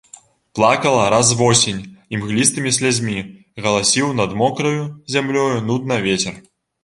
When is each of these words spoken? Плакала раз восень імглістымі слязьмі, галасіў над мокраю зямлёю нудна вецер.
Плакала 0.57 1.01
раз 1.13 1.27
восень 1.41 1.81
імглістымі 2.17 2.71
слязьмі, 2.79 3.17
галасіў 3.67 4.07
над 4.23 4.33
мокраю 4.41 4.81
зямлёю 5.17 5.53
нудна 5.69 5.95
вецер. 6.07 6.35